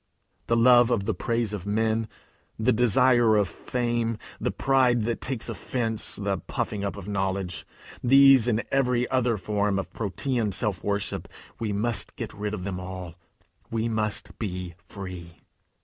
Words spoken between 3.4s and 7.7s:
fame, the pride that takes offence, the puffing up of knowledge,